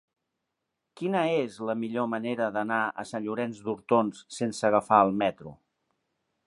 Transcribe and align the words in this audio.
Quina 1.01 1.19
és 1.41 1.57
la 1.67 1.75
millor 1.81 2.07
manera 2.13 2.47
d'anar 2.57 2.81
a 3.03 3.07
Sant 3.11 3.25
Llorenç 3.27 3.61
d'Hortons 3.67 4.27
sense 4.39 4.69
agafar 4.71 5.05
el 5.09 5.19
metro? 5.25 5.57